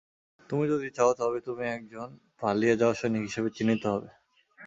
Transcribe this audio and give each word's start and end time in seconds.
তুমি 0.49 0.65
যদি 0.67 0.87
যাও, 0.97 1.11
তবে 1.19 1.39
তুমি 1.47 1.63
একজন 1.69 2.07
পালিয়ে 2.41 2.75
যাওয়া 2.75 2.95
সৈনিক 2.99 3.23
হিসেবে 3.27 3.49
চিহ্নিত 3.49 3.83
হবে। 3.85 4.09